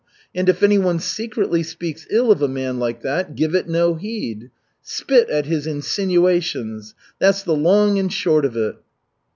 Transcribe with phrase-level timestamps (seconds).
[0.33, 4.49] And if anyone secretly speaks ill of a man like that, give it no heed.
[4.81, 8.77] Spit at his insinuations that's the long and short of it."